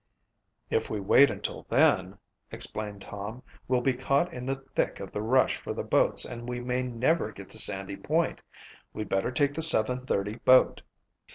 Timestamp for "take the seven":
9.31-10.07